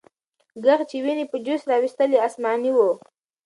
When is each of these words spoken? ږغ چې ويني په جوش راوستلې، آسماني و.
ږغ 0.63 0.79
چې 0.89 0.97
ويني 1.03 1.25
په 1.31 1.37
جوش 1.45 1.61
راوستلې، 1.71 2.17
آسماني 2.27 2.71
و. 2.75 2.79